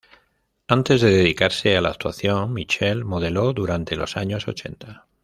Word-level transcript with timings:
Antes 0.67 0.99
de 1.01 1.11
dedicarse 1.11 1.77
a 1.77 1.81
la 1.81 1.89
actuación 1.89 2.53
Mitchell 2.53 3.05
modeló 3.05 3.53
durante 3.53 3.95
los 3.95 4.17
años 4.17 4.47
ochenta. 4.47 5.05